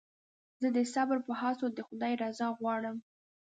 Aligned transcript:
زه 0.61 0.67
د 0.77 0.79
صبر 0.93 1.17
په 1.27 1.33
هڅو 1.41 1.65
د 1.71 1.79
خدای 1.87 2.13
رضا 2.23 2.47
غواړم. 2.59 2.97